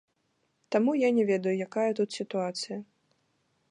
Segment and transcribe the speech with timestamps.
[0.75, 2.83] Таму я не ведаю, якая тут сітуацыя.